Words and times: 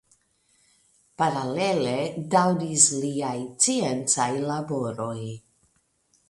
Paralele 1.21 1.93
daŭris 2.35 2.87
liaj 3.03 3.35
sciencaj 3.51 4.29
laboroj. 4.49 5.15